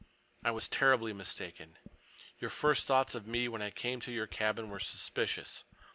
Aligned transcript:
I 0.43 0.49
was 0.49 0.67
terribly 0.67 1.13
mistaken. 1.13 1.77
Your 2.39 2.49
first 2.49 2.87
thoughts 2.87 3.13
of 3.13 3.27
me 3.27 3.47
when 3.47 3.61
I 3.61 3.69
came 3.69 3.99
to 3.99 4.11
your 4.11 4.25
cabin 4.25 4.71
were 4.71 4.79
suspicious. 4.79 5.63